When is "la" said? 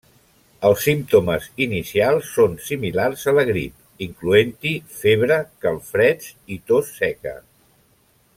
3.41-3.45